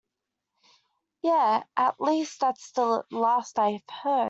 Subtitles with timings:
[1.21, 4.19] Yeah, at least that's the last I heard.